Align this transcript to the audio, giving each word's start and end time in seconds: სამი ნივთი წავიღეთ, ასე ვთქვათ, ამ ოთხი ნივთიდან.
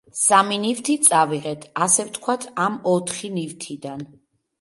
სამი 0.19 0.55
ნივთი 0.61 0.93
წავიღეთ, 1.07 1.67
ასე 1.87 2.05
ვთქვათ, 2.07 2.47
ამ 2.65 2.79
ოთხი 2.93 3.31
ნივთიდან. 3.37 4.03